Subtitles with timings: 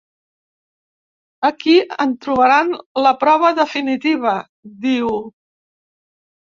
[1.49, 1.75] Aquí
[2.07, 5.17] en trobaran la prova definitiva —diu.